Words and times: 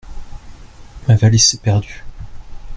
Ma 1.07 1.15
valise 1.15 1.45
s'est 1.49 1.59
perdue. 1.59 2.03